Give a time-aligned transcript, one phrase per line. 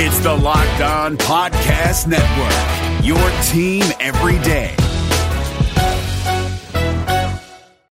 [0.00, 3.18] It's the Locked On Podcast Network, your
[3.48, 4.76] team every day.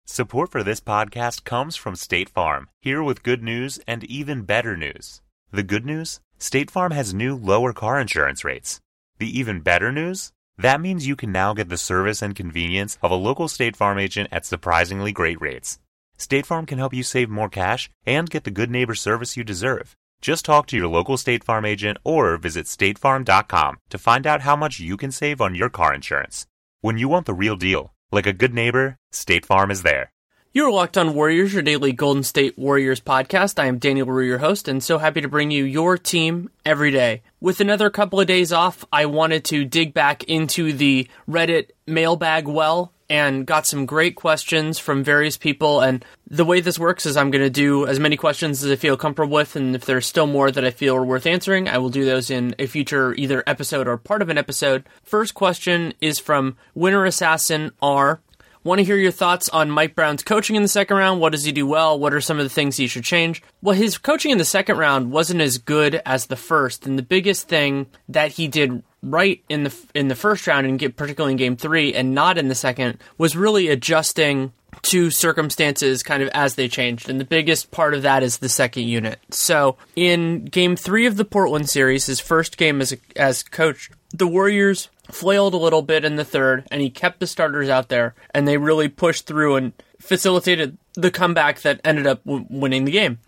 [0.04, 4.76] Support for this podcast comes from State Farm, here with good news and even better
[4.76, 5.21] news.
[5.52, 6.20] The good news?
[6.38, 8.81] State Farm has new lower car insurance rates.
[9.20, 10.33] The even better news?
[10.57, 13.97] That means you can now get the service and convenience of a local State Farm
[13.97, 15.79] agent at surprisingly great rates.
[16.17, 19.45] State Farm can help you save more cash and get the good neighbor service you
[19.45, 19.95] deserve.
[20.24, 24.55] Just talk to your local State Farm agent or visit statefarm.com to find out how
[24.55, 26.48] much you can save on your car insurance.
[26.80, 30.14] When you want the real deal, like a good neighbor, State Farm is there.
[30.54, 33.59] You're Locked On Warriors, your daily Golden State Warriors podcast.
[33.59, 36.92] I am Danny Leroux, your host, and so happy to bring you your team every
[36.92, 37.22] day.
[37.42, 42.48] With another couple of days off, I wanted to dig back into the Reddit mailbag
[42.48, 45.81] well and got some great questions from various people.
[45.81, 48.75] And the way this works is I'm going to do as many questions as I
[48.75, 49.55] feel comfortable with.
[49.55, 52.30] And if there's still more that I feel are worth answering, I will do those
[52.30, 54.83] in a future either episode or part of an episode.
[55.03, 58.22] First question is from Winter Assassin R.
[58.63, 61.19] Want to hear your thoughts on Mike Brown's coaching in the second round?
[61.19, 62.00] What does he do well?
[62.00, 63.44] What are some of the things he should change?
[63.61, 67.03] Well, his coaching in the second round wasn't as good as the first, and the
[67.03, 71.34] biggest thing that he did right in the in the first round and get particularly
[71.34, 76.30] in game 3 and not in the second was really adjusting to circumstances kind of
[76.30, 77.09] as they changed.
[77.09, 79.20] And the biggest part of that is the second unit.
[79.30, 84.28] So in game three of the Portland series, his first game as, as coach, the
[84.28, 88.16] Warriors flailed a little bit in the third, and he kept the starters out there,
[88.34, 92.92] and they really pushed through and facilitated the comeback that ended up w- winning the
[92.92, 93.20] game.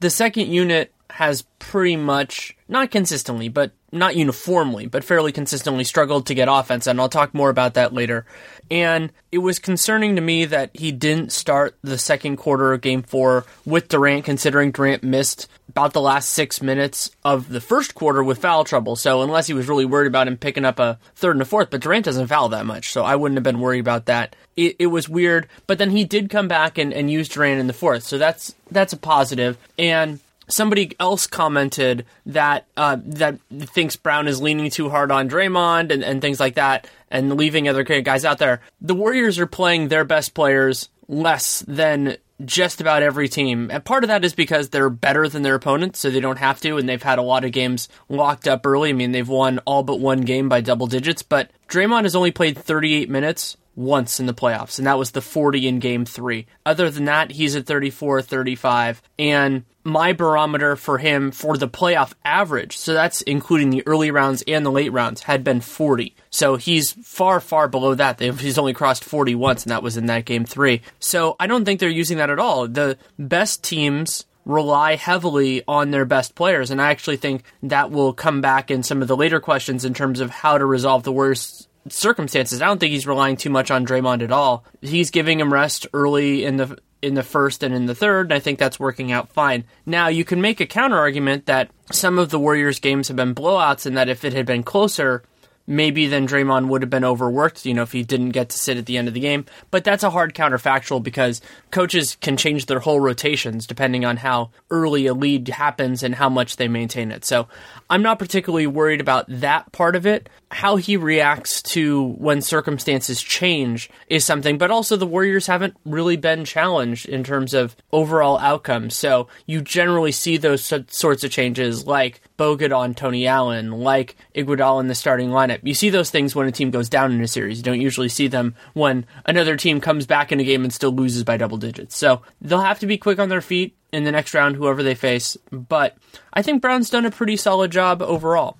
[0.00, 6.26] The second unit has pretty much, not consistently, but not uniformly, but fairly consistently struggled
[6.26, 8.24] to get offense, and I'll talk more about that later.
[8.70, 13.02] And it was concerning to me that he didn't start the second quarter of game
[13.02, 18.24] four with Durant, considering Durant missed about the last six minutes of the first quarter
[18.24, 18.96] with foul trouble.
[18.96, 21.70] So unless he was really worried about him picking up a third and a fourth,
[21.70, 24.34] but Durant doesn't foul that much, so I wouldn't have been worried about that.
[24.56, 27.66] It, it was weird, but then he did come back and, and use Durant in
[27.66, 29.58] the fourth, so that's that's a positive.
[29.78, 30.20] And
[30.52, 36.04] somebody else commented that uh, that thinks Brown is leaning too hard on Draymond and,
[36.04, 38.60] and things like that, and leaving other guys out there.
[38.80, 43.70] The Warriors are playing their best players less than just about every team.
[43.70, 46.60] And part of that is because they're better than their opponents, so they don't have
[46.62, 48.90] to, and they've had a lot of games locked up early.
[48.90, 52.30] I mean, they've won all but one game by double digits, but Draymond has only
[52.30, 56.46] played 38 minutes once in the playoffs, and that was the 40 in game three.
[56.66, 62.12] Other than that, he's at 34, 35, and my barometer for him for the playoff
[62.24, 66.14] average, so that's including the early rounds and the late rounds, had been 40.
[66.30, 68.20] So he's far, far below that.
[68.20, 70.82] He's only crossed 40 once, and that was in that game three.
[71.00, 72.68] So I don't think they're using that at all.
[72.68, 76.70] The best teams rely heavily on their best players.
[76.70, 79.94] And I actually think that will come back in some of the later questions in
[79.94, 82.62] terms of how to resolve the worst circumstances.
[82.62, 84.64] I don't think he's relying too much on Draymond at all.
[84.80, 88.32] He's giving him rest early in the in the first and in the third, and
[88.32, 89.64] I think that's working out fine.
[89.84, 93.34] Now, you can make a counter argument that some of the Warriors games have been
[93.34, 95.24] blowouts and that if it had been closer,
[95.66, 98.76] maybe then Draymond would have been overworked, you know, if he didn't get to sit
[98.76, 99.44] at the end of the game.
[99.70, 101.40] But that's a hard counterfactual because
[101.70, 106.28] coaches can change their whole rotations depending on how early a lead happens and how
[106.28, 107.24] much they maintain it.
[107.24, 107.48] So
[107.88, 110.28] I'm not particularly worried about that part of it.
[110.50, 116.16] How he reacts to when circumstances change is something, but also the Warriors haven't really
[116.16, 118.94] been challenged in terms of overall outcomes.
[118.94, 124.80] So you generally see those sorts of changes like Bogut on Tony Allen, like Iguodala
[124.80, 125.51] in the starting lineup.
[125.62, 127.58] You see those things when a team goes down in a series.
[127.58, 130.92] You don't usually see them when another team comes back in a game and still
[130.92, 131.96] loses by double digits.
[131.96, 134.94] So they'll have to be quick on their feet in the next round, whoever they
[134.94, 135.36] face.
[135.50, 135.96] But
[136.32, 138.56] I think Brown's done a pretty solid job overall.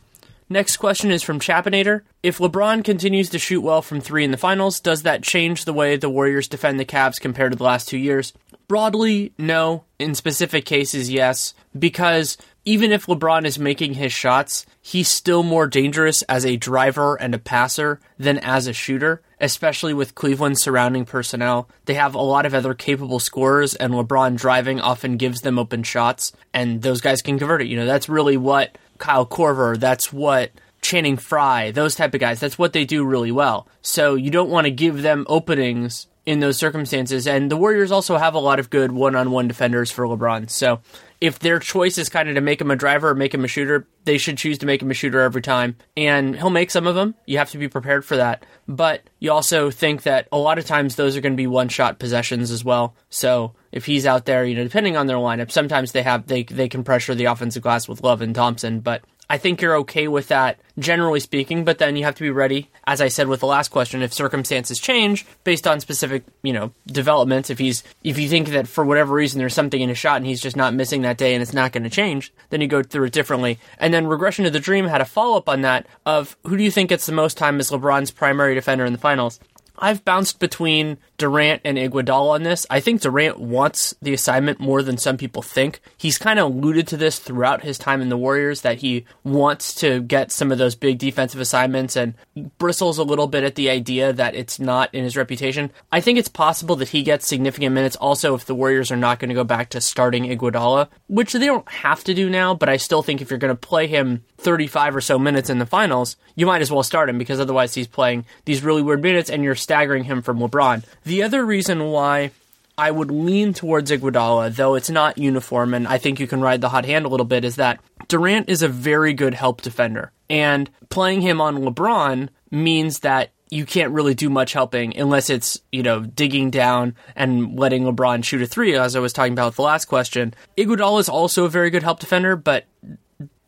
[0.49, 2.03] Next question is from Chapinator.
[2.23, 5.73] If LeBron continues to shoot well from three in the finals, does that change the
[5.73, 8.35] way the Warriors defend the Cavs compared to the last two years?
[8.69, 9.85] Broadly, no.
[9.99, 11.55] In specific cases, yes.
[11.79, 17.17] Because even if LeBron is making his shots, he's still more dangerous as a driver
[17.17, 21.69] and a passer than as a shooter, especially with Cleveland's surrounding personnel.
[21.87, 25.83] They have a lot of other capable scorers, and LeBron driving often gives them open
[25.83, 27.69] shots, and those guys can convert it.
[27.69, 32.39] You know, that's really what Kyle Korver, that's what Channing Frye, those type of guys,
[32.39, 33.67] that's what they do really well.
[33.83, 37.27] So you don't want to give them openings in those circumstances.
[37.27, 40.51] And the Warriors also have a lot of good one on one defenders for LeBron.
[40.51, 40.81] So
[41.23, 43.49] if their choice is kind of to make him a driver or make him a
[43.49, 45.77] shooter, they should choose to make him a shooter every time.
[45.97, 47.15] And he'll make some of them.
[47.27, 48.45] You have to be prepared for that.
[48.67, 51.69] But you also think that a lot of times those are going to be one
[51.69, 52.97] shot possessions as well.
[53.09, 56.43] So if he's out there, you know, depending on their lineup, sometimes they have they
[56.43, 60.09] they can pressure the offensive glass with Love and Thompson, but I think you're okay
[60.09, 63.41] with that, generally speaking, but then you have to be ready, as I said with
[63.41, 68.19] the last question, if circumstances change based on specific, you know, developments, if he's, if
[68.19, 70.75] you think that for whatever reason there's something in his shot and he's just not
[70.75, 73.59] missing that day and it's not going to change, then you go through it differently.
[73.79, 76.63] And then Regression to the Dream had a follow up on that of who do
[76.63, 79.41] you think gets the most time as LeBron's primary defender in the finals?
[79.79, 82.67] I've bounced between Durant and Iguodala on this.
[82.69, 85.81] I think Durant wants the assignment more than some people think.
[85.97, 89.75] He's kind of alluded to this throughout his time in the Warriors that he wants
[89.77, 92.15] to get some of those big defensive assignments and
[92.59, 95.71] bristles a little bit at the idea that it's not in his reputation.
[95.91, 99.21] I think it's possible that he gets significant minutes also if the Warriors are not
[99.21, 102.69] going to go back to starting Iguodala, which they don't have to do now, but
[102.69, 105.67] I still think if you're going to play him 35 or so minutes in the
[105.67, 109.31] finals, you might as well start him because otherwise he's playing these really weird minutes
[109.31, 110.85] and you're staggering him from LeBron.
[111.05, 112.33] The other reason why
[112.77, 116.61] I would lean towards Iguodala, though it's not uniform, and I think you can ride
[116.61, 120.11] the hot hand a little bit, is that Durant is a very good help defender.
[120.29, 125.61] And playing him on LeBron means that you can't really do much helping unless it's,
[125.71, 129.49] you know, digging down and letting LeBron shoot a three, as I was talking about
[129.49, 130.33] with the last question.
[130.57, 132.65] Iguodala is also a very good help defender, but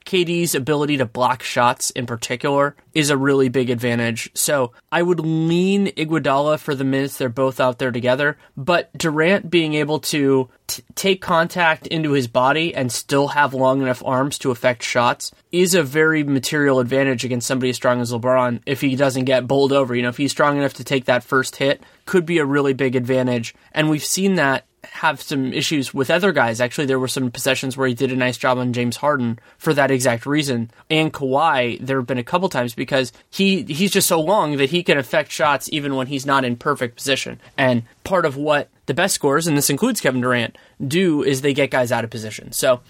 [0.05, 4.31] KD's ability to block shots in particular is a really big advantage.
[4.35, 9.51] So I would lean Iguodala for the minutes they're both out there together, but Durant
[9.51, 14.39] being able to t- take contact into his body and still have long enough arms
[14.39, 18.81] to affect shots is a very material advantage against somebody as strong as LeBron if
[18.81, 19.95] he doesn't get bowled over.
[19.95, 22.75] You know, if he's strong enough to take that first hit, could be a really
[22.75, 23.55] big advantage.
[23.73, 26.61] And we've seen that have some issues with other guys.
[26.61, 29.75] Actually, there were some possessions where he did a nice job on James Harden for
[29.75, 30.71] that exact reason.
[30.89, 34.71] And Kawhi, there have been a couple times because he he's just so long that
[34.71, 37.41] he can affect shots even when he's not in perfect position.
[37.57, 41.55] And part of what the best scorers, and this includes Kevin Durant, do is they
[41.55, 42.53] get guys out of position.
[42.53, 42.81] So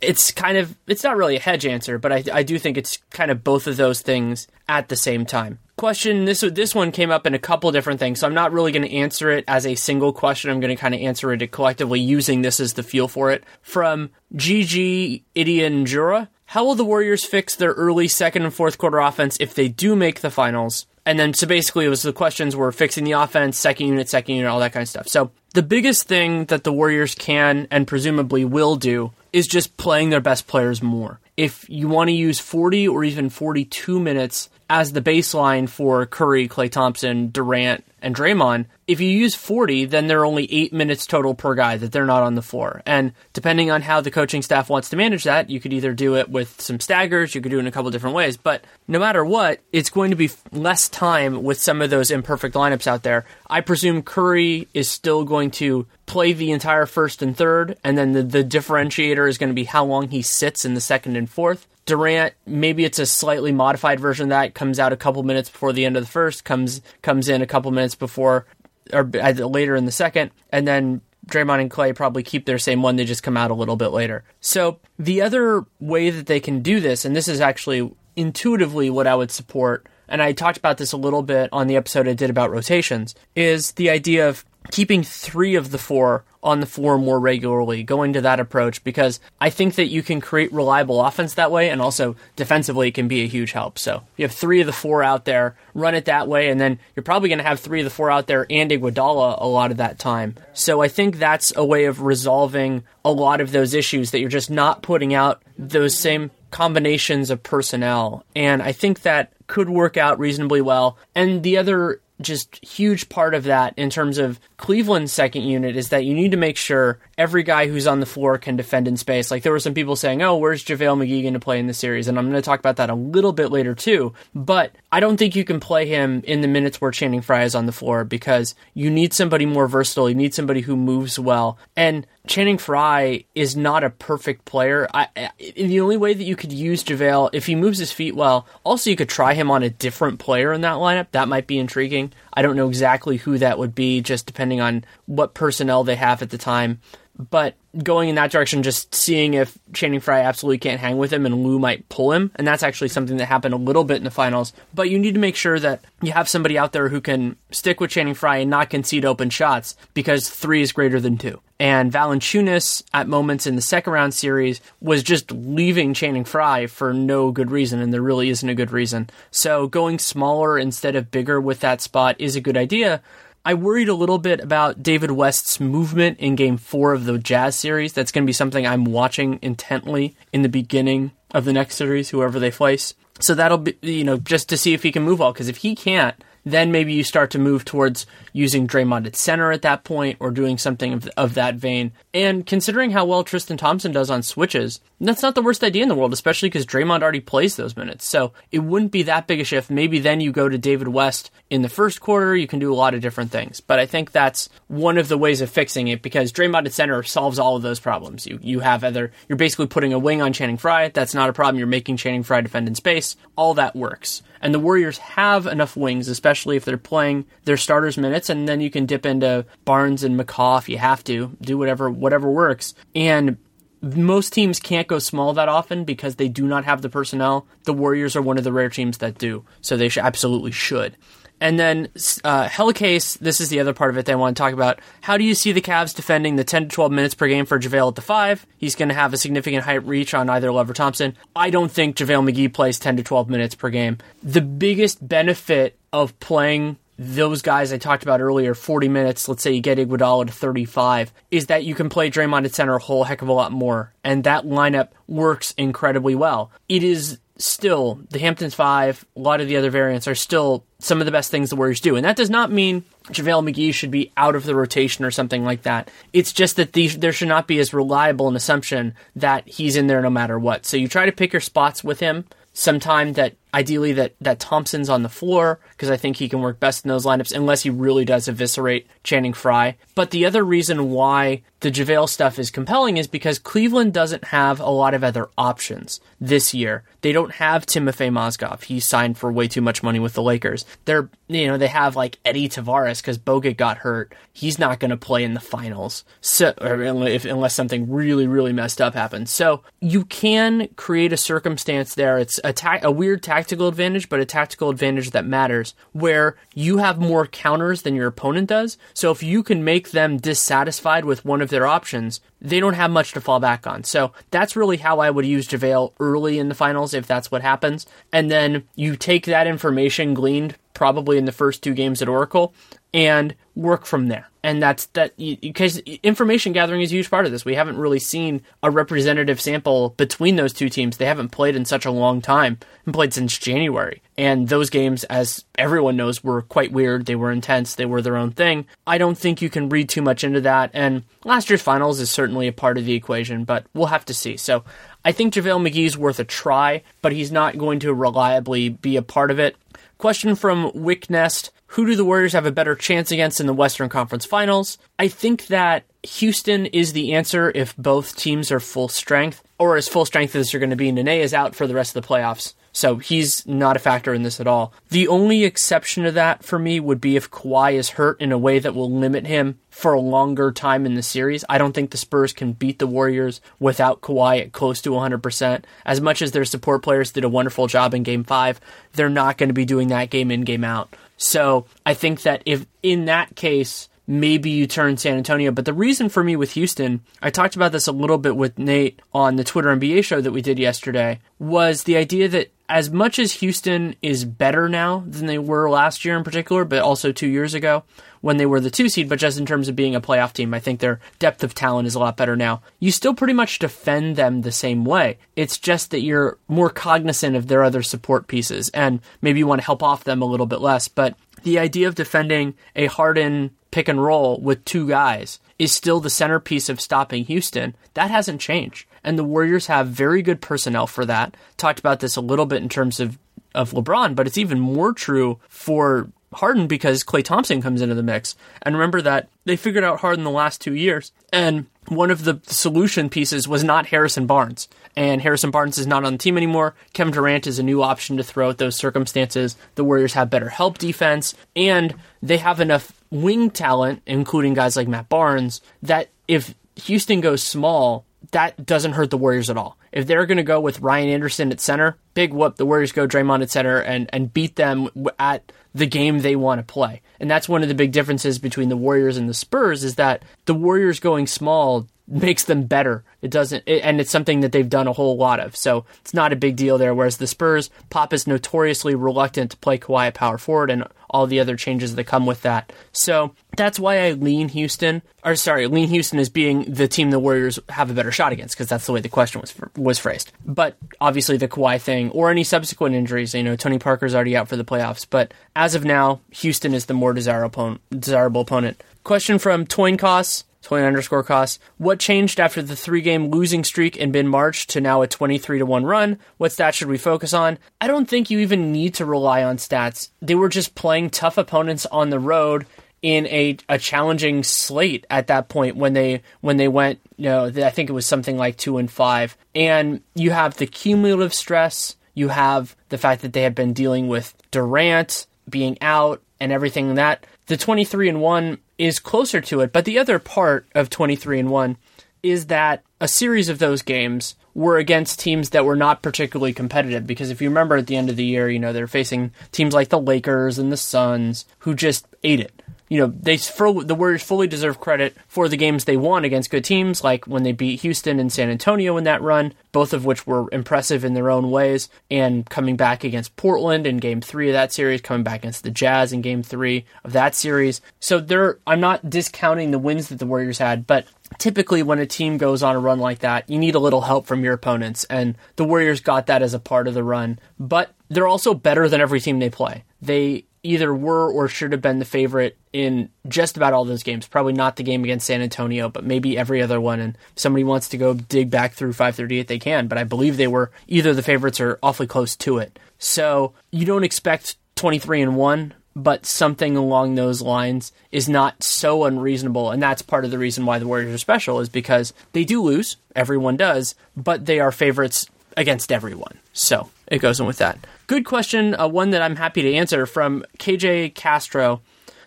[0.00, 2.98] it's kind of it's not really a hedge answer, but I, I do think it's
[3.10, 5.58] kind of both of those things at the same time.
[5.76, 8.72] Question this this one came up in a couple different things, so I'm not really
[8.72, 10.50] going to answer it as a single question.
[10.50, 13.44] I'm going to kind of answer it collectively using this as the feel for it.
[13.60, 19.00] From GG Idian Jura, how will the Warriors fix their early second and fourth quarter
[19.00, 20.86] offense if they do make the finals?
[21.04, 24.36] And then, so basically, it was the questions were fixing the offense, second unit, second
[24.36, 25.08] unit, all that kind of stuff.
[25.08, 30.08] So, the biggest thing that the Warriors can and presumably will do is just playing
[30.08, 31.20] their best players more.
[31.36, 36.48] If you want to use 40 or even 42 minutes as the baseline for Curry,
[36.48, 41.06] Klay Thompson, Durant, and Draymond, if you use 40, then there are only eight minutes
[41.06, 42.82] total per guy that they're not on the floor.
[42.86, 46.14] And depending on how the coaching staff wants to manage that, you could either do
[46.16, 48.36] it with some staggers, you could do it in a couple different ways.
[48.36, 52.54] But no matter what, it's going to be less time with some of those imperfect
[52.54, 53.24] lineups out there.
[53.48, 58.12] I presume Curry is still going to play the entire first and third, and then
[58.12, 61.28] the, the differentiator is going to be how long he sits in the second and
[61.28, 61.66] fourth.
[61.86, 64.54] Durant, maybe it's a slightly modified version of that.
[64.54, 66.44] Comes out a couple minutes before the end of the first.
[66.44, 68.46] Comes comes in a couple minutes before
[68.92, 72.96] or later in the second, and then Draymond and Klay probably keep their same one.
[72.96, 74.24] They just come out a little bit later.
[74.40, 79.06] So the other way that they can do this, and this is actually intuitively what
[79.06, 82.14] I would support, and I talked about this a little bit on the episode I
[82.14, 86.96] did about rotations, is the idea of keeping three of the four on the floor
[86.96, 91.34] more regularly, going to that approach because I think that you can create reliable offense
[91.34, 93.78] that way and also defensively it can be a huge help.
[93.78, 96.78] So you have three of the four out there, run it that way, and then
[96.94, 99.72] you're probably going to have three of the four out there and Iguodala a lot
[99.72, 100.36] of that time.
[100.52, 104.28] So I think that's a way of resolving a lot of those issues that you're
[104.28, 108.24] just not putting out those same combinations of personnel.
[108.36, 110.96] And I think that could work out reasonably well.
[111.14, 115.90] And the other just huge part of that in terms of Cleveland's second unit is
[115.90, 118.96] that you need to make sure every guy who's on the floor can defend in
[118.96, 119.30] space.
[119.30, 121.74] Like there were some people saying, "Oh, where's JaVale McGee going to play in the
[121.74, 124.14] series?" And I'm going to talk about that a little bit later too.
[124.34, 127.54] But I don't think you can play him in the minutes where Channing Frye is
[127.54, 130.08] on the floor because you need somebody more versatile.
[130.08, 131.58] You need somebody who moves well.
[131.76, 134.88] And Channing Frye is not a perfect player.
[134.92, 138.16] I, I, the only way that you could use JaVale, if he moves his feet
[138.16, 141.06] well, also you could try him on a different player in that lineup.
[141.12, 142.12] That might be intriguing.
[142.32, 146.20] I don't know exactly who that would be, just depending on what personnel they have
[146.22, 146.80] at the time.
[147.18, 151.24] But going in that direction, just seeing if Channing Frye absolutely can't hang with him
[151.26, 152.30] and Lue might pull him.
[152.36, 154.52] And that's actually something that happened a little bit in the finals.
[154.74, 157.80] But you need to make sure that you have somebody out there who can stick
[157.80, 161.40] with Channing Frye and not concede open shots because three is greater than two.
[161.58, 166.92] And Valanciunas, at moments in the second round series, was just leaving Channing Frye for
[166.92, 169.08] no good reason, and there really isn't a good reason.
[169.30, 173.00] So going smaller instead of bigger with that spot is a good idea.
[173.46, 177.54] I worried a little bit about David West's movement in game four of the Jazz
[177.54, 177.92] series.
[177.92, 182.10] That's going to be something I'm watching intently in the beginning of the next series,
[182.10, 182.94] whoever they face.
[183.20, 185.32] So that'll be, you know, just to see if he can move all.
[185.32, 188.04] Because if he can't, then maybe you start to move towards
[188.36, 191.92] using Draymond at center at that point or doing something of, of that vein.
[192.12, 195.88] And considering how well Tristan Thompson does on switches, that's not the worst idea in
[195.88, 198.04] the world, especially because Draymond already plays those minutes.
[198.04, 199.70] So it wouldn't be that big a shift.
[199.70, 202.36] Maybe then you go to David West in the first quarter.
[202.36, 203.60] You can do a lot of different things.
[203.60, 207.02] But I think that's one of the ways of fixing it because Draymond at center
[207.02, 208.26] solves all of those problems.
[208.26, 210.88] You you have either you're basically putting a wing on Channing Frye.
[210.88, 211.56] That's not a problem.
[211.56, 213.16] You're making Channing Frye defend in space.
[213.34, 214.22] All that works.
[214.40, 218.60] And the Warriors have enough wings, especially if they're playing their starters minutes, and then
[218.60, 221.36] you can dip into Barnes and McCaw if you have to.
[221.40, 222.74] Do whatever whatever works.
[222.94, 223.38] And
[223.82, 227.46] most teams can't go small that often because they do not have the personnel.
[227.64, 230.96] The Warriors are one of the rare teams that do, so they absolutely should.
[231.40, 231.88] And then
[232.24, 234.80] uh, Helicase, this is the other part of it that I want to talk about.
[235.02, 237.58] How do you see the Cavs defending the 10 to 12 minutes per game for
[237.58, 238.46] JaVale at the 5?
[238.56, 241.14] He's going to have a significant height reach on either Love or Thompson.
[241.34, 243.98] I don't think JaVale McGee plays 10 to 12 minutes per game.
[244.22, 249.52] The biggest benefit of playing those guys I talked about earlier, 40 minutes, let's say
[249.52, 253.04] you get Iguodala to 35, is that you can play Draymond at center a whole
[253.04, 253.92] heck of a lot more.
[254.02, 256.50] And that lineup works incredibly well.
[256.68, 261.00] It is still the Hamptons five, a lot of the other variants are still some
[261.00, 261.96] of the best things the Warriors do.
[261.96, 265.44] And that does not mean JaVale McGee should be out of the rotation or something
[265.44, 265.90] like that.
[266.12, 269.86] It's just that these, there should not be as reliable an assumption that he's in
[269.86, 270.66] there no matter what.
[270.66, 274.90] So you try to pick your spots with him sometime that ideally that that Thompson's
[274.90, 277.70] on the floor because I think he can work best in those lineups unless he
[277.70, 279.76] really does eviscerate Channing Frye.
[279.94, 284.60] But the other reason why the JaVale stuff is compelling is because Cleveland doesn't have
[284.60, 286.84] a lot of other options this year.
[287.00, 288.64] They don't have Timofey Mozgov.
[288.64, 290.66] He signed for way too much money with the Lakers.
[290.84, 294.14] They're you know they have like Edy Tavares because Bogut got hurt.
[294.34, 296.04] He's not going to play in the finals.
[296.20, 299.30] So if, unless something really really messed up happens.
[299.30, 302.18] So you can create a circumstance there.
[302.18, 306.34] It's a, ta- a weird tactic tactical advantage, but a tactical advantage that matters, where
[306.52, 308.76] you have more counters than your opponent does.
[308.92, 312.90] So if you can make them dissatisfied with one of their options, they don't have
[312.90, 313.84] much to fall back on.
[313.84, 317.42] So that's really how I would use JaVale early in the finals if that's what
[317.42, 317.86] happens.
[318.12, 322.54] And then you take that information gleaned probably in the first two games at Oracle
[322.94, 327.32] and work from there and that's that because information gathering is a huge part of
[327.32, 327.44] this.
[327.44, 330.98] We haven't really seen a representative sample between those two teams.
[330.98, 334.02] They haven't played in such a long time and played since January.
[334.16, 337.06] And those games, as everyone knows, were quite weird.
[337.06, 337.74] They were intense.
[337.74, 338.66] They were their own thing.
[338.86, 340.70] I don't think you can read too much into that.
[340.74, 344.14] And last year's finals is certainly a part of the equation, but we'll have to
[344.14, 344.36] see.
[344.36, 344.62] So
[345.04, 349.02] I think JaVale McGee's worth a try, but he's not going to reliably be a
[349.02, 349.56] part of it.
[349.98, 351.50] Question from Wicknest.
[351.68, 354.76] Who do the Warriors have a better chance against in the Western Conference Finals?
[354.98, 359.88] I think that Houston is the answer if both teams are full strength, or as
[359.88, 360.92] full strength as they're going to be.
[360.92, 362.52] Nene is out for the rest of the playoffs.
[362.76, 364.74] So he's not a factor in this at all.
[364.90, 368.38] The only exception to that for me would be if Kawhi is hurt in a
[368.38, 371.42] way that will limit him for a longer time in the series.
[371.48, 375.64] I don't think the Spurs can beat the Warriors without Kawhi at close to 100%.
[375.86, 378.60] As much as their support players did a wonderful job in game five,
[378.92, 380.94] they're not going to be doing that game in, game out.
[381.16, 385.50] So I think that if in that case, maybe you turn San Antonio.
[385.50, 388.58] But the reason for me with Houston, I talked about this a little bit with
[388.58, 392.90] Nate on the Twitter NBA show that we did yesterday, was the idea that as
[392.90, 397.12] much as Houston is better now than they were last year in particular, but also
[397.12, 397.84] two years ago
[398.20, 400.52] when they were the two seed, but just in terms of being a playoff team,
[400.52, 402.60] I think their depth of talent is a lot better now.
[402.80, 405.18] You still pretty much defend them the same way.
[405.36, 409.60] It's just that you're more cognizant of their other support pieces and maybe you want
[409.60, 410.88] to help off them a little bit less.
[410.88, 416.00] But the idea of defending a Harden pick and roll with two guys is still
[416.00, 417.76] the centerpiece of stopping Houston.
[417.94, 418.86] That hasn't changed.
[419.06, 421.36] And the Warriors have very good personnel for that.
[421.56, 423.16] Talked about this a little bit in terms of,
[423.54, 428.02] of LeBron, but it's even more true for Harden because Klay Thompson comes into the
[428.02, 428.34] mix.
[428.62, 431.12] And remember that they figured out Harden the last two years.
[431.32, 434.68] And one of the solution pieces was not Harrison Barnes.
[434.96, 436.74] And Harrison Barnes is not on the team anymore.
[436.92, 439.56] Kevin Durant is a new option to throw at those circumstances.
[439.76, 444.88] The Warriors have better help defense, and they have enough wing talent, including guys like
[444.88, 449.78] Matt Barnes, that if Houston goes small, that doesn't hurt the Warriors at all.
[449.92, 453.06] If they're going to go with Ryan Anderson at center, big whoop, the Warriors go
[453.06, 457.02] Draymond at center and, and beat them at the game they want to play.
[457.20, 460.24] And that's one of the big differences between the Warriors and the Spurs is that
[460.46, 463.04] the Warriors going small makes them better.
[463.20, 465.56] It doesn't, it, and it's something that they've done a whole lot of.
[465.56, 466.94] So it's not a big deal there.
[466.94, 471.26] Whereas the Spurs, Pop is notoriously reluctant to play Kawhi at power forward and all
[471.26, 472.72] the other changes that come with that.
[472.92, 477.18] So that's why I lean Houston, or sorry, lean Houston as being the team the
[477.18, 480.32] Warriors have a better shot against because that's the way the question was was phrased.
[480.44, 484.48] But obviously the Kawhi thing or any subsequent injuries, you know, Tony Parker's already out
[484.48, 485.06] for the playoffs.
[485.08, 488.82] But as of now, Houston is the more desirable opponent.
[489.04, 490.44] Question from Toyn Costs.
[490.62, 491.60] Toyn underscore costs.
[491.78, 495.60] What changed after the three game losing streak in mid March to now a 23
[495.60, 496.18] to 1 run?
[496.38, 497.58] What stats should we focus on?
[497.80, 500.08] I don't think you even need to rely on stats.
[500.20, 502.66] They were just playing tough opponents on the road
[503.02, 507.44] in a, a challenging slate at that point when they when they went you know
[507.44, 511.95] I think it was something like 2 and 5 and you have the cumulative stress
[512.16, 516.96] you have the fact that they have been dealing with Durant being out and everything
[516.96, 519.72] that the 23 and 1 is closer to it.
[519.72, 521.76] But the other part of 23 and 1
[522.22, 527.06] is that a series of those games were against teams that were not particularly competitive
[527.06, 529.74] because if you remember at the end of the year, you know, they're facing teams
[529.74, 534.22] like the Lakers and the Suns who just ate it you know, they the Warriors
[534.22, 537.80] fully deserve credit for the games they won against good teams, like when they beat
[537.80, 541.50] Houston and San Antonio in that run, both of which were impressive in their own
[541.50, 545.64] ways, and coming back against Portland in Game Three of that series, coming back against
[545.64, 547.80] the Jazz in Game Three of that series.
[547.98, 551.06] So there, I'm not discounting the wins that the Warriors had, but
[551.38, 554.26] typically when a team goes on a run like that, you need a little help
[554.26, 557.38] from your opponents, and the Warriors got that as a part of the run.
[557.58, 559.82] But they're also better than every team they play.
[560.00, 564.28] They either were or should have been the favorite in just about all those games.
[564.28, 567.00] Probably not the game against San Antonio, but maybe every other one.
[567.00, 569.88] And if somebody wants to go dig back through 538, they can.
[569.88, 572.78] But I believe they were either the favorites or awfully close to it.
[572.98, 579.04] So you don't expect 23 and 1, but something along those lines is not so
[579.04, 579.70] unreasonable.
[579.70, 582.62] And that's part of the reason why the Warriors are special, is because they do
[582.62, 582.98] lose.
[583.14, 586.38] Everyone does, but they are favorites against everyone.
[586.52, 587.78] So it goes in with that.
[588.06, 591.80] Good question, uh, one that I'm happy to answer from KJ Castro.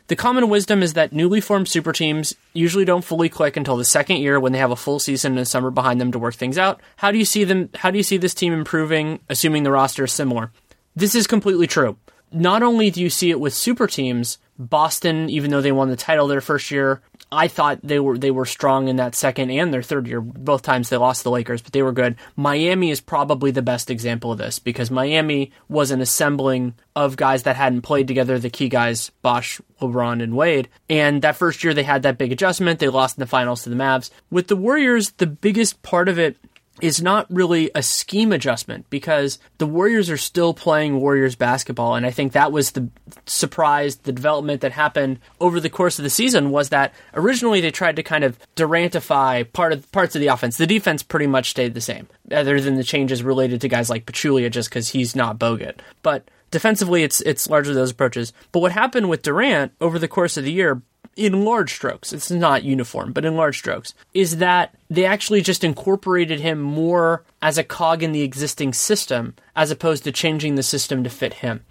[0.09, 3.85] The common wisdom is that newly formed super teams usually don't fully click until the
[3.85, 6.33] second year when they have a full season and a summer behind them to work
[6.33, 6.81] things out.
[6.97, 10.05] How do you see them how do you see this team improving assuming the roster
[10.05, 10.51] is similar?
[10.95, 11.95] This is completely true.
[12.31, 15.95] Not only do you see it with super teams, Boston even though they won the
[15.95, 19.71] title their first year, I thought they were they were strong in that second and
[19.73, 20.19] their third year.
[20.19, 22.15] Both times they lost the Lakers, but they were good.
[22.35, 27.43] Miami is probably the best example of this because Miami was an assembling of guys
[27.43, 30.69] that hadn't played together, the key guys, Bosh, LeBron, and Wade.
[30.89, 32.79] And that first year they had that big adjustment.
[32.79, 34.09] They lost in the finals to the Mavs.
[34.31, 36.37] With the Warriors, the biggest part of it
[36.81, 41.95] is not really a scheme adjustment because the Warriors are still playing Warriors basketball.
[41.95, 42.89] And I think that was the
[43.25, 47.71] surprise, the development that happened over the course of the season was that originally they
[47.71, 50.57] tried to kind of Durantify part of parts of the offense.
[50.57, 54.05] The defense pretty much stayed the same, other than the changes related to guys like
[54.05, 55.79] Pachulia just because he's not Bogut.
[56.01, 58.33] But defensively it's it's largely those approaches.
[58.51, 60.81] But what happened with Durant over the course of the year,
[61.15, 65.63] in large strokes, it's not uniform, but in large strokes, is that they actually just
[65.63, 70.63] incorporated him more as a cog in the existing system as opposed to changing the
[70.63, 71.61] system to fit him.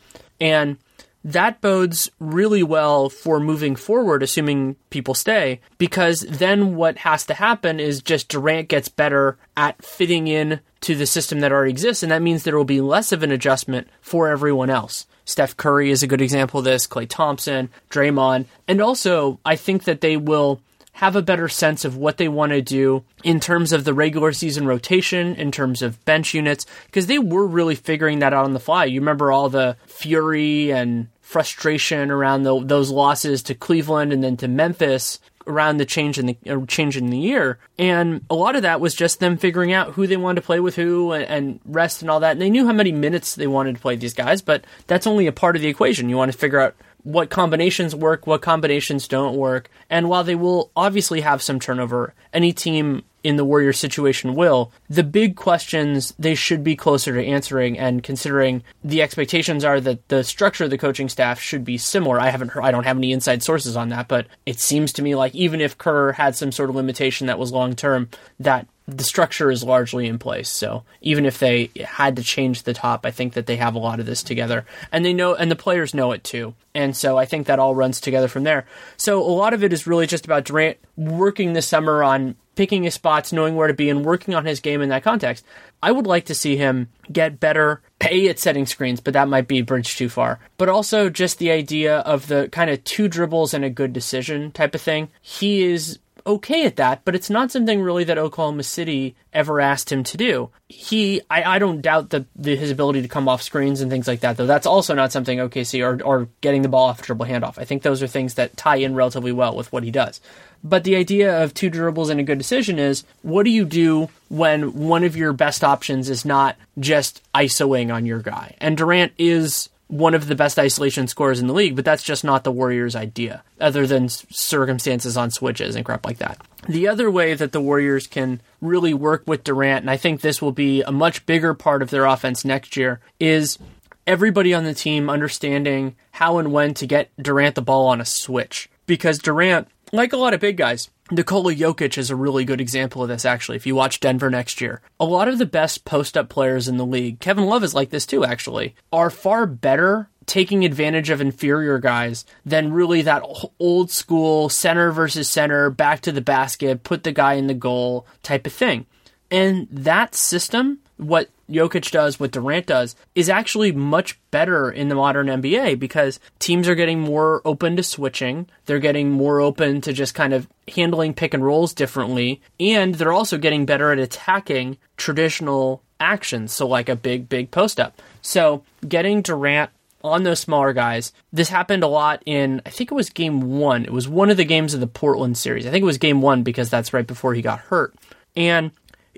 [0.41, 0.77] And
[1.25, 7.35] that bodes really well for moving forward, assuming people stay, because then what has to
[7.35, 12.03] happen is just Durant gets better at fitting in to the system that already exists,
[12.03, 15.07] and that means there will be less of an adjustment for everyone else.
[15.29, 19.85] Steph Curry is a good example of this, Klay Thompson, Draymond, and also I think
[19.85, 20.61] that they will
[20.93, 24.33] have a better sense of what they want to do in terms of the regular
[24.33, 28.55] season rotation, in terms of bench units, because they were really figuring that out on
[28.55, 28.87] the fly.
[28.87, 34.39] You remember all the fury and frustration around the, those losses to Cleveland and then
[34.39, 38.63] to Memphis around the change in the change in the year, and a lot of
[38.63, 41.61] that was just them figuring out who they wanted to play with who and, and
[41.65, 42.33] rest and all that.
[42.33, 45.27] And they knew how many minutes they wanted to play these guys, but that's only
[45.27, 46.09] a part of the equation.
[46.09, 49.71] You want to figure out what combinations work, what combinations don't work.
[49.89, 54.73] And while they will obviously have some turnover, any team in the Warrior situation will.
[54.89, 60.09] The big questions they should be closer to answering and considering the expectations are that
[60.09, 62.21] the structure of the coaching staff should be similar.
[62.21, 65.03] I haven't heard, I don't have any inside sources on that, but it seems to
[65.03, 68.67] me like even if Kerr had some sort of limitation that was long term, that
[68.89, 70.49] the structure is largely in place.
[70.49, 73.79] So even if they had to change the top, I think that they have a
[73.79, 76.55] lot of this together, and they know, and the players know it too.
[76.75, 78.65] And so I think that all runs together from there.
[78.97, 82.83] So a lot of it is really just about Durant working this summer on picking
[82.83, 85.45] his spots, knowing where to be, and working on his game in that context.
[85.81, 89.47] I would like to see him get better, pay at setting screens, but that might
[89.47, 90.41] be a bridge too far.
[90.57, 94.51] But also just the idea of the kind of two dribbles and a good decision
[94.51, 95.09] type of thing.
[95.23, 99.91] He is okay at that, but it's not something really that Oklahoma City ever asked
[99.91, 100.51] him to do.
[100.69, 104.09] He, I, I don't doubt the, the, his ability to come off screens and things
[104.09, 104.47] like that, though.
[104.47, 107.59] That's also not something OKC or, or getting the ball off a dribble handoff.
[107.59, 110.21] I think those are things that tie in relatively well with what he does.
[110.63, 114.09] But the idea of two dribbles and a good decision is what do you do
[114.29, 118.57] when one of your best options is not just isoing on your guy?
[118.61, 122.23] And Durant is one of the best isolation scorers in the league, but that's just
[122.23, 126.39] not the Warriors' idea, other than circumstances on switches and crap like that.
[126.69, 130.43] The other way that the Warriors can really work with Durant, and I think this
[130.43, 133.59] will be a much bigger part of their offense next year, is
[134.07, 138.05] everybody on the team understanding how and when to get Durant the ball on a
[138.05, 138.71] switch.
[138.87, 143.03] Because Durant, like a lot of big guys, Nikola Jokic is a really good example
[143.03, 144.83] of this, actually, if you watch Denver next year.
[145.01, 147.91] A lot of the best post up players in the league, Kevin Love is like
[147.91, 153.23] this too, actually, are far better taking advantage of inferior guys than really that
[153.59, 158.07] old school center versus center, back to the basket, put the guy in the goal
[158.23, 158.85] type of thing.
[159.31, 164.95] And that system, what Jokic does, what Durant does, is actually much better in the
[164.95, 168.49] modern NBA because teams are getting more open to switching.
[168.67, 172.41] They're getting more open to just kind of handling pick and rolls differently.
[172.61, 176.53] And they're also getting better at attacking traditional actions.
[176.53, 178.01] So, like a big, big post up.
[178.21, 179.71] So, getting Durant
[180.05, 181.13] on those smaller guys.
[181.33, 183.85] This happened a lot in, I think it was game one.
[183.85, 185.67] It was one of the games of the Portland series.
[185.67, 187.95] I think it was game one because that's right before he got hurt.
[188.37, 188.71] And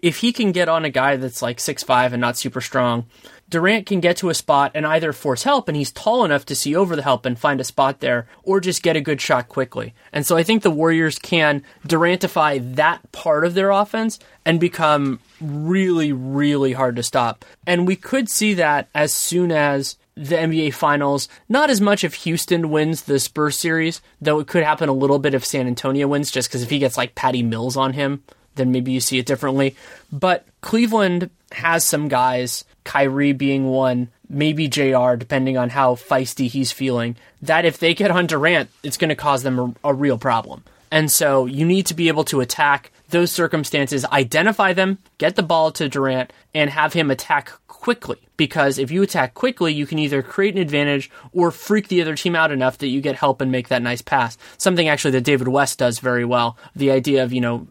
[0.03, 3.07] if he can get on a guy that's like six five and not super strong,
[3.49, 6.55] Durant can get to a spot and either force help and he's tall enough to
[6.55, 9.49] see over the help and find a spot there, or just get a good shot
[9.49, 9.93] quickly.
[10.13, 15.19] And so I think the Warriors can Durantify that part of their offense and become
[15.41, 17.45] really, really hard to stop.
[17.67, 21.29] And we could see that as soon as the NBA Finals.
[21.49, 25.19] Not as much if Houston wins the Spurs series, though it could happen a little
[25.19, 28.23] bit if San Antonio wins, just because if he gets like Patty Mills on him,
[28.55, 29.77] then maybe you see it differently.
[30.13, 36.73] But Cleveland has some guys, Kyrie being one, maybe JR, depending on how feisty he's
[36.73, 40.19] feeling, that if they get on Durant, it's going to cause them a, a real
[40.19, 40.65] problem.
[40.91, 45.43] And so you need to be able to attack those circumstances, identify them, get the
[45.43, 48.19] ball to Durant, and have him attack quickly.
[48.37, 52.15] Because if you attack quickly, you can either create an advantage or freak the other
[52.15, 54.39] team out enough that you get help and make that nice pass.
[54.59, 56.57] Something actually that David West does very well.
[56.75, 57.67] The idea of, you know,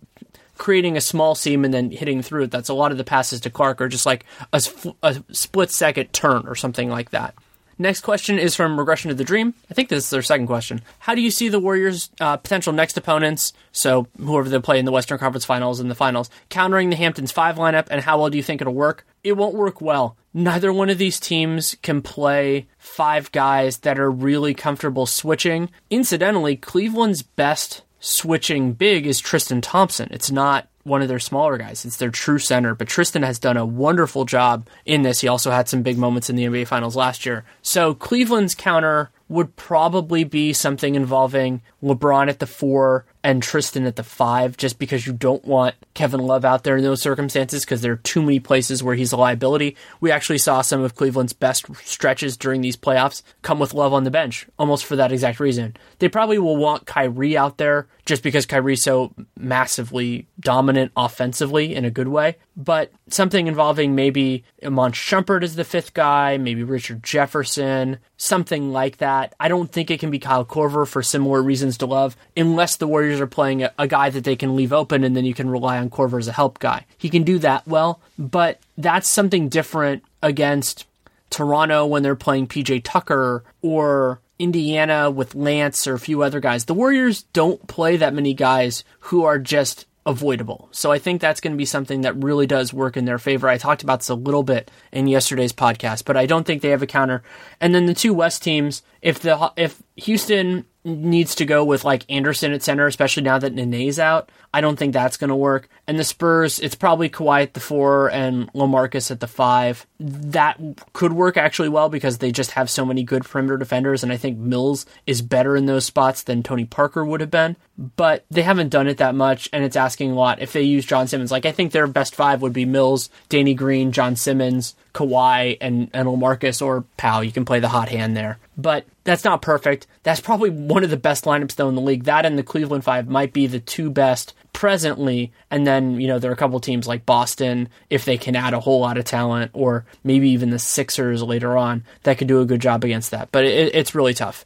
[0.60, 2.52] creating a small seam and then hitting through it.
[2.52, 4.62] That's a lot of the passes to Clark are just like a,
[5.02, 7.34] a split second turn or something like that.
[7.82, 9.54] Next question is from Regression to the Dream.
[9.72, 10.82] I think this is their second question.
[11.00, 14.86] How do you see the Warriors' uh, potential next opponents, so whoever they play in
[14.86, 18.30] the Western Conference Finals and the Finals, countering the Hamptons 5 lineup, and how well
[18.30, 19.08] do you think it'll work?
[19.24, 20.17] It won't work well.
[20.34, 25.69] Neither one of these teams can play five guys that are really comfortable switching.
[25.89, 30.10] Incidentally, Cleveland's best switching big is Tristan Thompson.
[30.12, 31.86] It's not one of their smaller guys.
[31.86, 32.76] It's their true center.
[32.76, 35.22] But Tristan has done a wonderful job in this.
[35.22, 37.46] He also had some big moments in the NBA Finals last year.
[37.62, 43.95] So Cleveland's counter would probably be something involving LeBron at the four and Tristan at
[43.95, 47.82] the five, just because you don't want Kevin Love out there in those circumstances because
[47.82, 49.75] there are too many places where he's a liability.
[49.99, 54.03] We actually saw some of Cleveland's best stretches during these playoffs come with Love on
[54.05, 55.75] the bench, almost for that exact reason.
[55.99, 61.86] They probably will want Kyrie out there just because Kyrie's so massively dominant offensively in
[61.86, 62.38] a good way.
[62.55, 68.97] But something involving maybe Iman Shumpert as the fifth guy, maybe Richard Jefferson, something like
[68.97, 69.34] that.
[69.39, 72.88] I don't think it can be Kyle Korver for similar reasons to Love, unless the
[72.88, 75.50] Warriors are playing a, a guy that they can leave open and then you can
[75.50, 76.86] rely on Korver as a help guy.
[76.98, 80.86] He can do that well, but that's something different against
[81.30, 86.65] Toronto when they're playing PJ Tucker or Indiana with Lance or a few other guys.
[86.65, 90.69] The Warriors don't play that many guys who are just avoidable.
[90.72, 93.48] So I think that's going to be something that really does work in their favor.
[93.48, 96.69] I talked about this a little bit in yesterday's podcast, but I don't think they
[96.69, 97.22] have a counter.
[97.62, 102.06] And then the two West teams, if the if Houston needs to go with like
[102.10, 104.32] Anderson at center, especially now that Nene's out.
[104.54, 105.70] I don't think that's going to work.
[105.86, 109.86] And the Spurs, it's probably Kawhi at the four and Lamarcus at the five.
[110.00, 110.60] That
[110.94, 114.18] could work actually well because they just have so many good perimeter defenders, and I
[114.18, 117.58] think Mills is better in those spots than Tony Parker would have been.
[117.78, 120.42] But they haven't done it that much, and it's asking a lot.
[120.42, 123.54] If they use John Simmons, like I think their best five would be Mills, Danny
[123.54, 127.24] Green, John Simmons, Kawhi, and, and Lamarcus or Powell.
[127.24, 128.40] You can play the hot hand there.
[128.62, 129.88] But that's not perfect.
[130.04, 132.04] That's probably one of the best lineups though in the league.
[132.04, 135.32] That and the Cleveland Five might be the two best presently.
[135.50, 138.54] And then you know there are a couple teams like Boston if they can add
[138.54, 142.41] a whole lot of talent, or maybe even the Sixers later on that could do
[142.41, 143.32] a good job against that.
[143.32, 144.45] But it, it's really tough.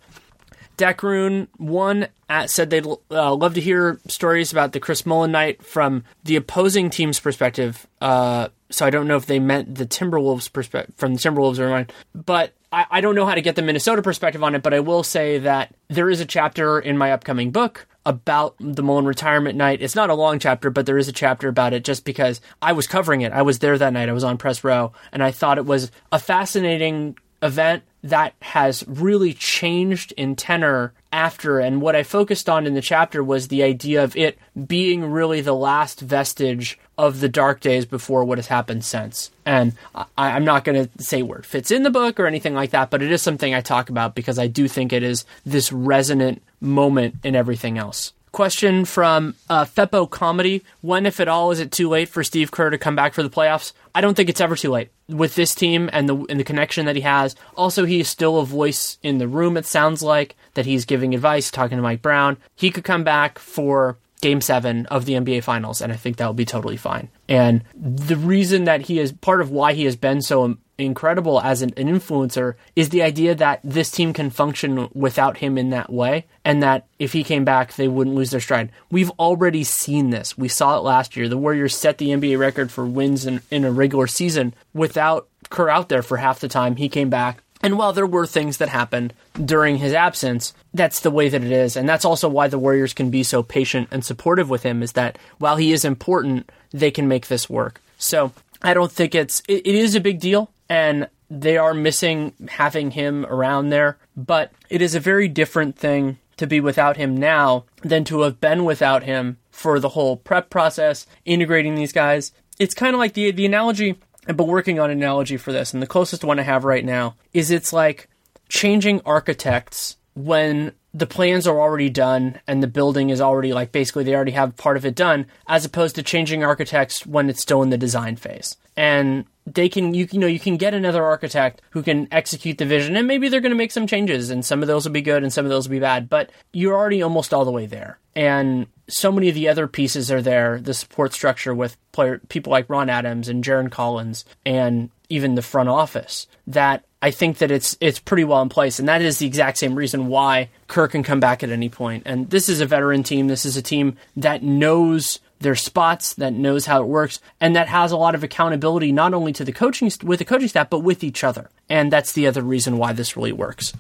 [0.78, 5.64] Decroon one at, said they'd uh, love to hear stories about the Chris Mullin night
[5.64, 7.86] from the opposing team's perspective.
[8.02, 11.70] Uh, so I don't know if they meant the Timberwolves perspective from the Timberwolves or
[11.70, 14.64] mine, but I, I don't know how to get the Minnesota perspective on it.
[14.64, 18.84] But I will say that there is a chapter in my upcoming book about the
[18.84, 19.82] Mullin retirement night.
[19.82, 22.74] It's not a long chapter, but there is a chapter about it just because I
[22.74, 23.32] was covering it.
[23.32, 24.10] I was there that night.
[24.10, 28.84] I was on press row, and I thought it was a fascinating event that has
[28.88, 31.60] really changed in tenor after.
[31.60, 35.42] And what I focused on in the chapter was the idea of it being really
[35.42, 39.32] the last vestige of the dark days before what has happened since.
[39.46, 42.54] And I, am not going to say where it fits in the book or anything
[42.54, 45.26] like that, but it is something I talk about because I do think it is
[45.46, 48.14] this resonant moment in everything else.
[48.32, 52.50] Question from uh, Feppo Comedy When, if at all, is it too late for Steve
[52.50, 53.74] Kerr to come back for the playoffs?
[53.94, 56.88] I don't think it's ever too late with this team and the and the connection
[56.88, 57.36] that he has.
[57.56, 59.56] Also, he is still a voice in the room.
[59.56, 62.38] It sounds like that he's giving advice, talking to Mike Brown.
[62.56, 66.26] He could come back for Game Seven of the NBA Finals, and I think that
[66.26, 67.10] will be totally fine.
[67.28, 71.62] And the reason that he is part of why he has been so incredible as
[71.62, 75.92] an, an, influencer is the idea that this team can function without him in that
[75.92, 78.72] way and that if he came back they wouldn't lose their stride.
[78.90, 80.38] We've already seen this.
[80.38, 81.28] We saw it last year.
[81.28, 85.70] The Warriors set the NBA record for wins in, in a regular season without Kerr
[85.70, 86.78] out there for half the time.
[86.78, 87.43] He came back.
[87.64, 91.52] And while there were things that happened during his absence, that's the way that it
[91.52, 91.78] is.
[91.78, 94.92] And that's also why the Warriors can be so patient and supportive with him is
[94.92, 97.82] that while he is important, they can make this work.
[97.98, 102.34] So I don't think it's, it, it is a big deal and they are missing
[102.50, 103.98] having him around there.
[104.16, 108.42] But it is a very different thing to be without him now than to have
[108.42, 112.32] been without him for the whole prep process, integrating these guys.
[112.60, 113.98] It's kind of like the the analogy.
[114.28, 116.86] I've been working on an analogy for this, and the closest one I have right
[116.86, 118.10] now is it's like
[118.50, 124.04] changing architects when the plans are already done and the building is already like basically
[124.04, 127.64] they already have part of it done, as opposed to changing architects when it's still
[127.64, 128.56] in the design phase.
[128.78, 132.66] And they can you, you know you can get another architect who can execute the
[132.66, 135.02] vision and maybe they're going to make some changes and some of those will be
[135.02, 137.66] good and some of those will be bad but you're already almost all the way
[137.66, 138.00] there.
[138.16, 142.52] And so many of the other pieces are there the support structure with player people
[142.52, 147.52] like Ron Adams and Jarron Collins and even the front office that I think that
[147.52, 150.88] it's it's pretty well in place and that is the exact same reason why Kerr
[150.88, 152.04] can come back at any point.
[152.06, 153.28] And this is a veteran team.
[153.28, 157.68] This is a team that knows their spots, that knows how it works, and that
[157.68, 160.80] has a lot of accountability not only to the coaching with the coaching staff but
[160.80, 161.50] with each other.
[161.70, 163.74] And that's the other reason why this really works.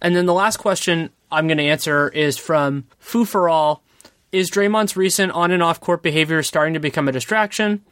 [0.00, 3.82] And then the last question I'm going to answer is from Foo for All.
[4.30, 7.82] Is Draymond's recent on and off court behavior starting to become a distraction?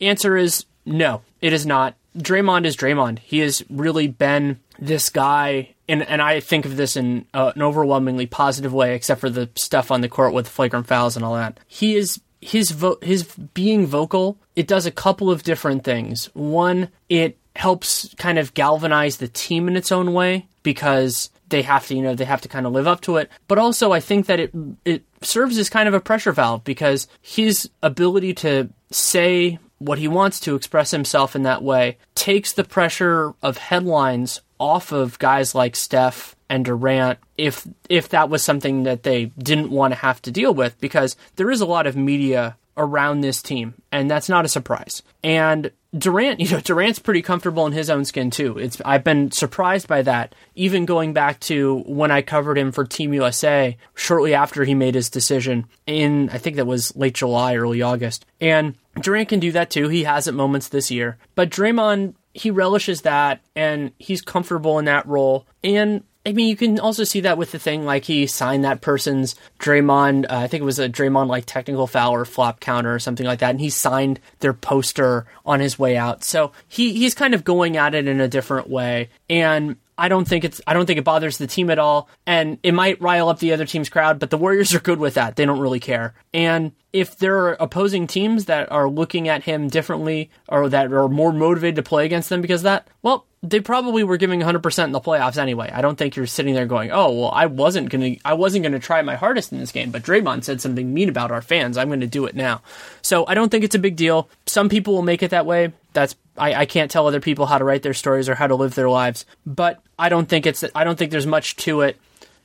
[0.00, 1.96] Answer is no, it is not.
[2.16, 3.20] Draymond is Draymond.
[3.20, 7.62] He has really been this guy, and, and I think of this in uh, an
[7.62, 11.34] overwhelmingly positive way, except for the stuff on the court with flagrant fouls and all
[11.34, 11.58] that.
[11.66, 13.22] He is his vo- his
[13.54, 16.26] being vocal, it does a couple of different things.
[16.34, 21.86] One, it helps kind of galvanize the team in its own way because they have
[21.86, 23.30] to, you know, they have to kind of live up to it.
[23.46, 24.52] But also, I think that it
[24.84, 30.08] it serves as kind of a pressure valve because his ability to say what he
[30.08, 35.54] wants to express himself in that way takes the pressure of headlines off of guys
[35.54, 40.20] like Steph and Durant if if that was something that they didn't want to have
[40.22, 44.28] to deal with because there is a lot of media around this team and that's
[44.28, 45.02] not a surprise.
[45.24, 48.58] And Durant, you know, Durant's pretty comfortable in his own skin too.
[48.58, 52.84] It's I've been surprised by that even going back to when I covered him for
[52.84, 57.56] Team USA shortly after he made his decision in I think that was late July
[57.56, 58.26] early August.
[58.42, 59.88] And Durant can do that too.
[59.88, 61.16] He has it moments this year.
[61.34, 65.46] But Draymond he relishes that and he's comfortable in that role.
[65.64, 68.80] And I mean, you can also see that with the thing like he signed that
[68.80, 70.26] person's Draymond.
[70.30, 73.26] Uh, I think it was a Draymond like technical foul or flop counter or something
[73.26, 76.22] like that, and he signed their poster on his way out.
[76.22, 80.26] So he he's kind of going at it in a different way, and I don't
[80.26, 83.28] think it's I don't think it bothers the team at all, and it might rile
[83.28, 84.20] up the other team's crowd.
[84.20, 86.14] But the Warriors are good with that; they don't really care.
[86.32, 91.08] And if there are opposing teams that are looking at him differently or that are
[91.08, 94.84] more motivated to play against them because of that, well, they probably were giving 100%
[94.84, 95.68] in the playoffs anyway.
[95.72, 98.62] I don't think you're sitting there going, "Oh, well, I wasn't going to I wasn't
[98.62, 101.42] going to try my hardest in this game, but Draymond said something mean about our
[101.42, 101.76] fans.
[101.76, 102.62] I'm going to do it now."
[103.02, 104.28] So, I don't think it's a big deal.
[104.46, 105.72] Some people will make it that way.
[105.92, 108.54] That's I, I can't tell other people how to write their stories or how to
[108.54, 111.96] live their lives, but I don't think it's I don't think there's much to it.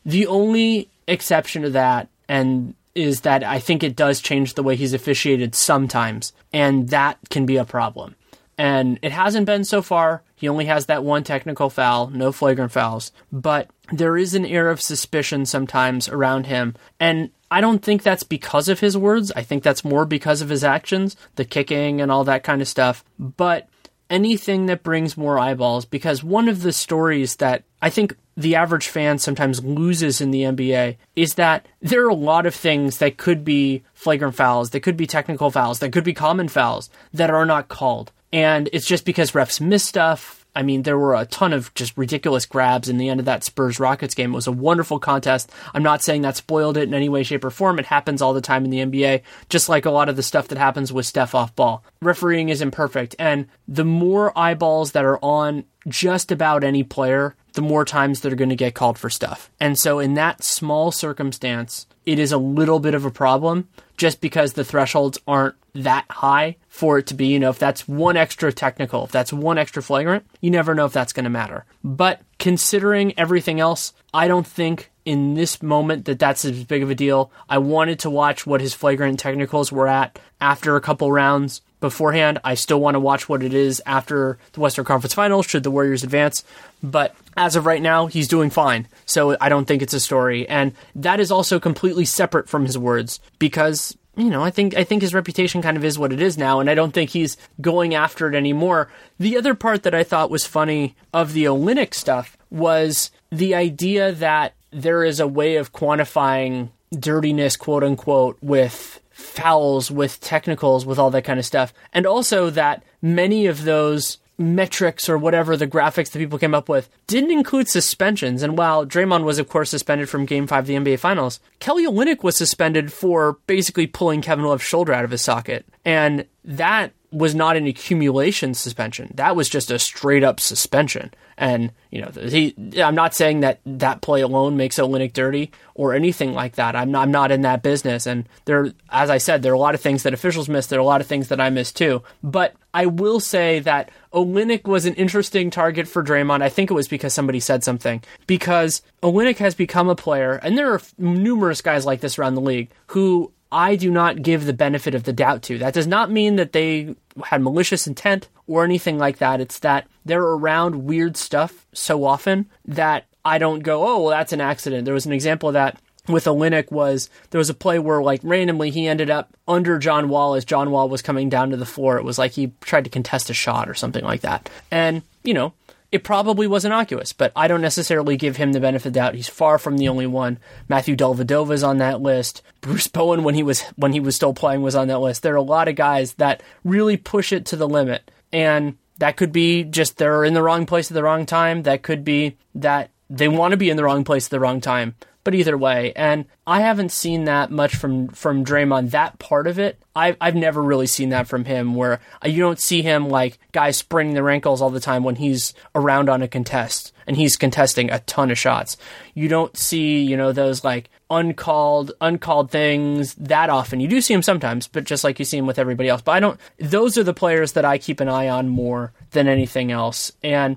[0.04, 4.76] The only exception to that and is that I think it does change the way
[4.76, 8.16] he's officiated sometimes, and that can be a problem.
[8.58, 10.24] And it hasn't been so far.
[10.36, 13.12] He only has that one technical foul, no flagrant fouls.
[13.32, 16.76] But there is an air of suspicion sometimes around him.
[17.00, 19.32] And I don't think that's because of his words.
[19.36, 22.68] I think that's more because of his actions, the kicking and all that kind of
[22.68, 23.06] stuff.
[23.20, 23.70] But
[24.10, 28.88] anything that brings more eyeballs, because one of the stories that I think the average
[28.88, 33.18] fan sometimes loses in the NBA is that there are a lot of things that
[33.18, 37.30] could be flagrant fouls, that could be technical fouls, that could be common fouls that
[37.30, 38.12] are not called.
[38.32, 41.96] And it's just because refs miss stuff, I mean, there were a ton of just
[41.96, 44.32] ridiculous grabs in the end of that Spurs Rockets game.
[44.32, 45.52] It was a wonderful contest.
[45.76, 47.78] I'm not saying that spoiled it in any way, shape, or form.
[47.78, 50.48] It happens all the time in the NBA, just like a lot of the stuff
[50.48, 51.84] that happens with Steph off ball.
[52.02, 57.62] Refereeing is imperfect, and the more eyeballs that are on just about any player, the
[57.62, 59.52] more times they're going to get called for stuff.
[59.60, 64.22] And so, in that small circumstance, it is a little bit of a problem just
[64.22, 68.18] because the thresholds aren't that high for it to be, you know, if that's one
[68.18, 71.66] extra technical, if that's one extra flagrant, you never know if that's going to matter.
[71.84, 76.90] But considering everything else, I don't think in this moment that that's as big of
[76.90, 77.32] a deal.
[77.50, 82.40] I wanted to watch what his flagrant technicals were at after a couple rounds beforehand.
[82.44, 85.72] I still want to watch what it is after the Western Conference Finals, should the
[85.72, 86.44] Warriors advance.
[86.82, 88.88] But as of right now, he's doing fine.
[89.06, 90.48] So I don't think it's a story.
[90.48, 94.84] And that is also completely separate from his words because you know, I think I
[94.84, 97.38] think his reputation kind of is what it is now, and I don't think he's
[97.62, 98.90] going after it anymore.
[99.20, 104.12] The other part that I thought was funny of the Olynyk stuff was the idea
[104.14, 111.00] that there is a way of quantifying dirtiness, quote unquote, with fouls, with technicals, with
[111.00, 115.66] all that kind of stuff, and also that many of those metrics or whatever the
[115.66, 118.44] graphics that people came up with didn't include suspensions.
[118.44, 121.88] And while Draymond was, of course, suspended from Game 5 of the NBA Finals, Kelly
[121.88, 125.66] Olynyk was suspended for basically pulling Kevin Love's shoulder out of his socket.
[125.84, 129.12] And that was not an accumulation suspension.
[129.16, 131.12] That was just a straight up suspension.
[131.38, 132.56] And you know, he.
[132.82, 136.76] I'm not saying that that play alone makes Olynyk dirty or anything like that.
[136.76, 137.04] I'm not.
[137.04, 138.08] I'm not in that business.
[138.08, 140.68] And there, as I said, there are a lot of things that officials miss.
[140.68, 142.02] There are a lot of things that I miss too.
[142.24, 146.42] But I will say that Olynyk was an interesting target for Draymond.
[146.42, 148.04] I think it was because somebody said something.
[148.26, 152.42] Because Olynyk has become a player, and there are numerous guys like this around the
[152.42, 155.58] league who I do not give the benefit of the doubt to.
[155.60, 159.42] That does not mean that they had malicious intent or anything like that.
[159.42, 164.34] It's that they're around weird stuff so often that I don't go, oh, well, that's
[164.34, 164.86] an accident.
[164.86, 168.22] There was an example of that with Olynyk was there was a play where like
[168.24, 171.66] randomly he ended up under John Wall as John Wall was coming down to the
[171.66, 171.98] floor.
[171.98, 174.50] It was like he tried to contest a shot or something like that.
[174.72, 175.54] And, you know,
[175.92, 179.16] it probably was innocuous, but I don't necessarily give him the benefit of the doubt.
[179.16, 180.38] He's far from the only one.
[180.68, 182.42] Matthew Dellavedova is on that list.
[182.60, 185.24] Bruce Bowen, when he was when he was still playing, was on that list.
[185.24, 189.18] There are a lot of guys that really push it to the limit, and that
[189.18, 191.64] could be just they're in the wrong place at the wrong time.
[191.64, 194.62] That could be that they want to be in the wrong place at the wrong
[194.62, 194.96] time.
[195.28, 198.92] But either way, and I haven't seen that much from from Draymond.
[198.92, 201.76] That part of it, I've I've never really seen that from him.
[201.76, 205.54] Where you don't see him like guys spraining their ankles all the time when he's
[205.76, 208.78] around on a contest and he's contesting a ton of shots.
[209.16, 213.82] You don't see you know those like uncalled uncalled things that often.
[213.82, 216.02] You do see him sometimes, but just like you see him with everybody else.
[216.02, 216.40] But I don't.
[216.58, 220.56] Those are the players that I keep an eye on more than anything else, and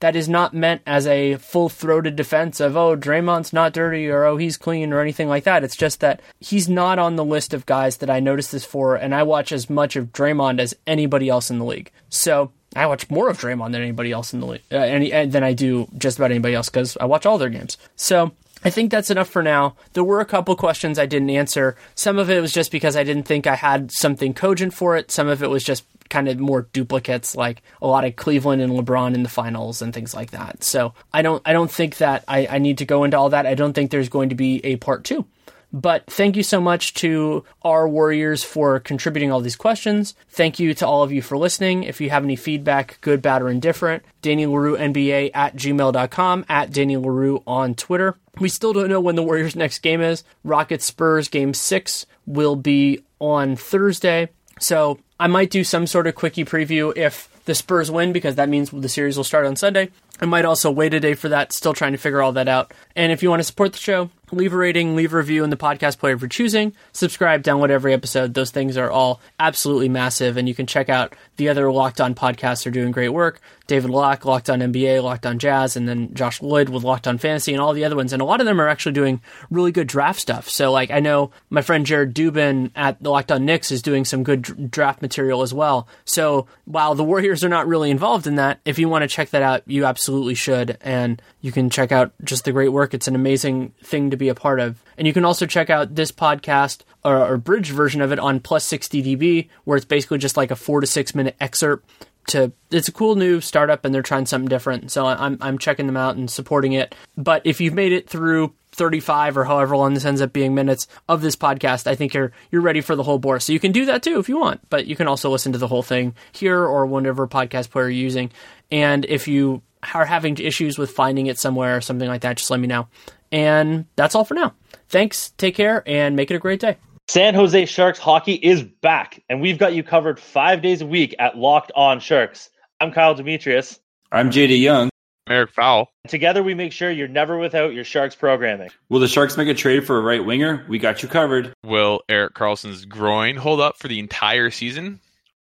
[0.00, 4.24] that is not meant as a full throated defense of, oh, Draymond's not dirty or
[4.24, 5.62] oh, he's clean or anything like that.
[5.62, 8.96] It's just that he's not on the list of guys that I notice this for,
[8.96, 11.92] and I watch as much of Draymond as anybody else in the league.
[12.08, 15.26] So I watch more of Draymond than anybody else in the league, uh, any, uh,
[15.26, 17.76] than I do just about anybody else because I watch all their games.
[17.96, 18.32] So
[18.64, 19.74] I think that's enough for now.
[19.94, 21.76] There were a couple questions I didn't answer.
[21.94, 25.10] Some of it was just because I didn't think I had something cogent for it.
[25.10, 28.72] Some of it was just kind of more duplicates, like a lot of Cleveland and
[28.72, 30.62] LeBron in the finals and things like that.
[30.62, 33.46] So I don't I don't think that I, I need to go into all that.
[33.46, 35.24] I don't think there's going to be a part two.
[35.72, 40.14] But thank you so much to our Warriors for contributing all these questions.
[40.28, 41.84] Thank you to all of you for listening.
[41.84, 46.72] If you have any feedback, good, bad, or indifferent, Danny Leroux NBA at gmail.com, at
[46.72, 48.16] Danny Leroux on Twitter.
[48.40, 50.24] We still don't know when the Warriors' next game is.
[50.42, 54.30] Rockets Spurs game six will be on Thursday.
[54.58, 58.48] So I might do some sort of quickie preview if the Spurs win because that
[58.48, 59.90] means the series will start on Sunday.
[60.20, 62.72] I might also wait a day for that, still trying to figure all that out.
[62.94, 65.50] And if you want to support the show, leave a rating, leave a review in
[65.50, 68.34] the podcast player for choosing, subscribe, download every episode.
[68.34, 72.14] Those things are all absolutely massive, and you can check out the other Locked On
[72.14, 73.40] podcasts are doing great work.
[73.66, 77.18] David Locke, Locked On NBA, Locked On Jazz, and then Josh Lloyd with Locked On
[77.18, 78.12] Fantasy and all the other ones.
[78.12, 80.48] And a lot of them are actually doing really good draft stuff.
[80.48, 84.04] So, like, I know my friend Jared Dubin at the Locked On Knicks is doing
[84.04, 85.86] some good draft material as well.
[86.04, 89.30] So, while the Warriors are not really involved in that, if you want to check
[89.30, 90.78] that out, you absolutely should.
[90.80, 92.94] And you can check out just the great work.
[92.94, 94.82] It's an amazing thing to be a part of.
[94.96, 98.40] And you can also check out this podcast or, or bridge version of it on
[98.40, 101.88] Plus 60 dB, where it's basically just like a four to six minute excerpt.
[102.28, 104.92] To it's a cool new startup and they're trying something different.
[104.92, 106.94] So I'm I'm checking them out and supporting it.
[107.16, 110.86] But if you've made it through 35 or however long this ends up being minutes
[111.08, 113.40] of this podcast, I think you're you're ready for the whole bore.
[113.40, 115.58] So you can do that too if you want, but you can also listen to
[115.58, 118.30] the whole thing here or whatever podcast player you're using.
[118.70, 119.62] And if you
[119.94, 122.88] are having issues with finding it somewhere or something like that, just let me know.
[123.32, 124.54] And that's all for now.
[124.88, 126.76] Thanks, take care, and make it a great day.
[127.08, 131.14] San Jose Sharks hockey is back, and we've got you covered five days a week
[131.18, 132.50] at Locked On Sharks.
[132.80, 133.80] I'm Kyle Demetrius.
[134.12, 134.90] I'm JD Young.
[135.28, 135.92] Eric Fowl.
[136.08, 138.70] Together, we make sure you're never without your Sharks programming.
[138.88, 140.66] Will the Sharks make a trade for a right winger?
[140.68, 141.52] We got you covered.
[141.64, 145.00] Will Erik Karlsson's groin hold up for the entire season?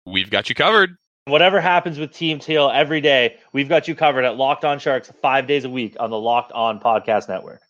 [0.06, 0.96] We've got you covered.
[1.26, 5.10] Whatever happens with Team Teal every day, we've got you covered at Locked On Sharks
[5.22, 7.62] five days a week on the Locked On Podcast Network.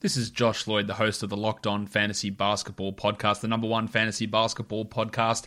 [0.00, 3.68] This is Josh Lloyd, the host of the Locked On Fantasy Basketball Podcast, the number
[3.68, 5.46] one fantasy basketball podcast